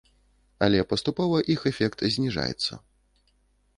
Але 0.67 0.79
паступова 0.93 1.43
іх 1.57 1.67
эфект 1.73 1.99
зніжаецца. 2.17 2.73